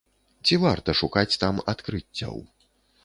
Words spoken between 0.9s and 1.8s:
шукаць там